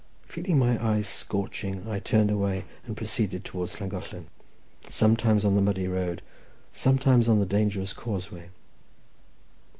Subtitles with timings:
[0.25, 4.29] Feeling my eyes scorching, I turned away, and proceeded towards Llangollen,
[4.89, 6.23] sometimes on the muddy road,
[6.73, 8.49] sometimes on the dangerous causeway.